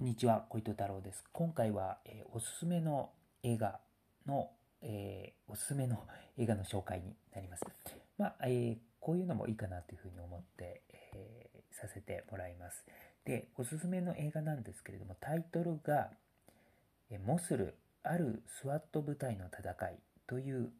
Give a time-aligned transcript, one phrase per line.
[0.00, 1.22] こんにちは、小糸太郎です。
[1.30, 3.10] 今回は、えーおすすめの
[3.42, 3.80] 映画
[4.24, 4.48] の、
[4.80, 6.08] えーおすすめの
[6.40, 7.66] 映画の紹介になります。
[8.16, 10.80] まあ、えーこういうのもいいかなというふうに思って、
[11.12, 12.82] えさせてもらいます。
[13.26, 16.10] で、おすすめの映画なんですけれども、タイトルが、
[17.10, 20.72] えモスル、あるスワット部隊の戦いという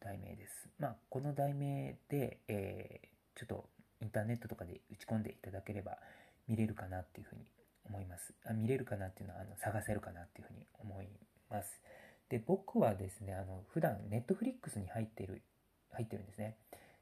[0.00, 0.68] 題名です。
[0.76, 3.00] まあ、この題名で、え
[3.36, 3.70] ちょっと
[4.00, 6.00] インターネットとかで打ち込んでいただければ
[6.48, 7.46] 見れるかなっていうふうに
[7.88, 8.34] 思います。
[8.44, 11.08] あ見れるかなっていうのはあの探せるかなっていうふうに思い
[11.50, 11.80] ます。
[12.28, 15.42] で、僕はですね、あの普段ネットフリックスに入ってる
[15.90, 16.56] 入ってるんですね。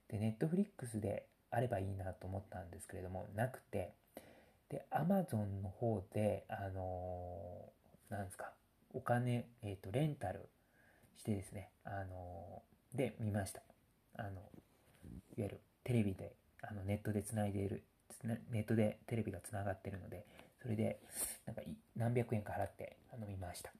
[0.09, 3.95] で、ネットフリックスであればいいなと思ったんですけれども、なくて、
[4.71, 8.53] で、アマゾンの方で、あのーなんですか、
[8.95, 10.49] お金、えっ、と、レンタル
[11.17, 13.63] してですね、あのーで、見ました。
[14.17, 14.41] あの、いわ
[15.37, 17.85] ゆるテレビで、あのネットでつないでいる、
[18.51, 20.27] ネットでテレビがつながってるので、
[20.61, 21.01] それで、
[21.47, 21.63] なんか
[21.97, 23.73] 何百円か払ってあの見ました。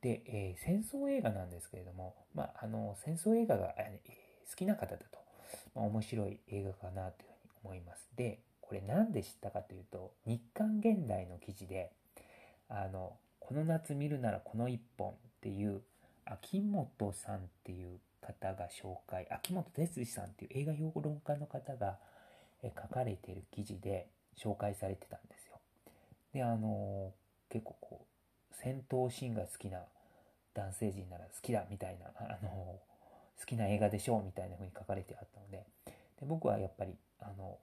[0.00, 5.18] で、えー戦争映画なんですけれども、まあ、あの、戦争映画が、えー好きな方だと、
[5.74, 8.08] まあ、面白い映画かなというふうに思います。
[8.16, 11.92] で、これなんで知ったかというと、日刊現代の記事で、
[12.68, 15.82] あの、この夏見るならこの一本っていう、
[16.24, 21.98] 秋元さんっていう方が紹介、秋元哲司さんっていう映画評論家の方が
[22.62, 25.37] 書かれている記事で紹介されてたんです。
[26.32, 27.12] で、あの
[27.48, 28.06] 結構こ
[28.50, 29.80] う、戦闘シーンが好きな
[30.54, 32.48] 男性陣なら好きだみたいな、あの
[33.38, 35.64] 好きな映画でしょうみたいな風に書かれてあったので、
[36.20, 37.58] で僕はやっぱり、あの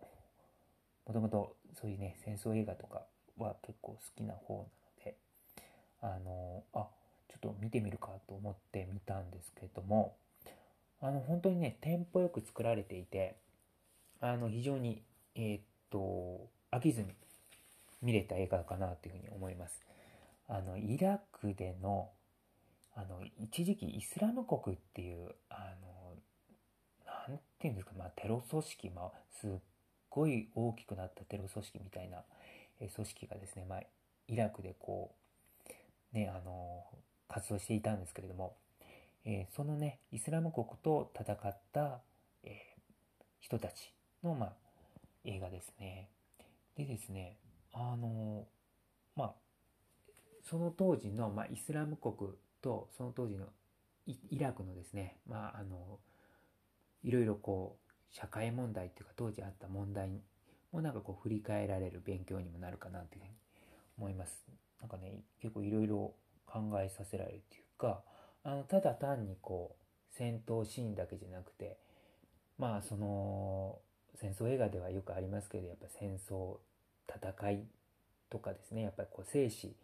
[1.05, 3.03] もともとそういうね、戦争映画とか
[3.38, 4.67] は結構好きな方なの
[5.03, 5.16] で、
[6.02, 6.88] あのあ、
[7.27, 10.16] ちょっと見てみるかと思って見たんですけども、
[11.02, 13.35] あの、本当にね、テンポよく作られていて、
[14.22, 15.03] あの、非常に、
[15.35, 17.13] えーっと、飽きずに
[18.06, 19.81] 見れた映画かなというふうに思います。
[20.48, 22.12] あの、イラクでの、
[22.95, 26.16] あの、一時期イスラム国っていう、あの、
[27.28, 29.50] なていうんですか、まあ、テロ組織、まあ、すっ
[30.09, 32.24] ごい大きくなったテロ組織みたいな、
[32.79, 33.81] え組織がですね、まあ、
[34.28, 35.16] イラクでこ
[36.13, 36.84] う、ね、あの、
[37.28, 38.56] 活動していたんですけれども、
[39.25, 42.02] えーそのね、イスラム国と戦った、
[42.44, 42.75] えー
[43.46, 43.94] 人たち
[44.24, 44.53] の、まあ、
[45.24, 46.09] 映画ですね。
[46.75, 47.38] でですね、
[47.75, 48.47] あの
[49.18, 49.34] まあ、
[50.41, 52.31] その当時の、まあ、イスラム国
[52.62, 53.46] とその当時の
[54.08, 56.00] イラクのですね、まあ、あの
[57.03, 60.09] いろいろこう社会問題っていうか当時あった問題
[60.72, 63.31] もなんかこう振り返られる勉強にもなるかなというふうに
[63.97, 64.46] 思います。
[64.80, 66.14] なんかね結構いろいろ
[66.46, 68.03] 考えさせられるっていうか
[68.44, 71.78] あのただ単にこう戦闘シーンだけじゃなくて
[72.58, 73.80] まあその
[74.16, 76.58] 戦争映画ではよくありますけどやっぱ戦争
[77.09, 77.63] 戦い
[78.29, 79.75] とかですねやっぱりこう生死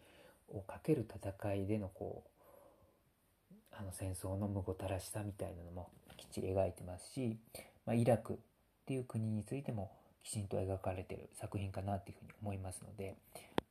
[0.49, 7.37] をかける戦いでのこうあの戦争のむごたらしさみたいなのもきっちり描いてますし、
[7.85, 8.37] まあ、イラクっ
[8.85, 9.91] ていう国についても
[10.23, 13.15] きちんと描かれてる作品かなっていうふうに思いますので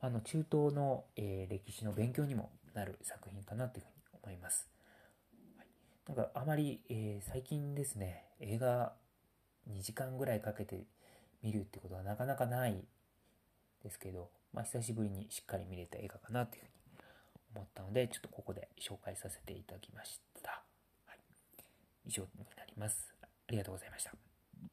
[0.01, 3.95] あの中東の、えー歴史の勉強にもなる作品かなというふうに
[4.25, 4.69] 思います。
[5.59, 5.67] はい
[6.09, 8.95] なんかあまり、えー最近ですね映画
[9.69, 10.85] 2時間ぐらいかけて
[11.43, 12.83] 見るってことはなかなかない
[13.83, 16.73] ですけど、まあ、久しぶりにしっかり見れた映画かなというふうに
[17.55, 20.63] 思ったのでちょっとここで紹介させていただきました、
[21.07, 21.19] はい、
[22.07, 23.15] 以上になります。
[23.23, 24.30] ありがとうございました。